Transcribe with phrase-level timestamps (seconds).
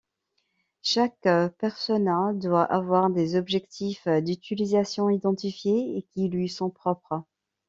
[0.81, 1.27] Chaque
[1.59, 7.21] persona doit avoir des objectifs d’utilisation identifiés et qui lui sont propres.